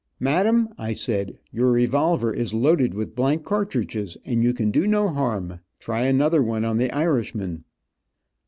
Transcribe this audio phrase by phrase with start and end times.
[0.19, 5.09] "Madame," I said, "your revolver is loaded with blank cartridges, and you can do no
[5.09, 5.59] harm.
[5.79, 7.65] Try another one on the Irishman."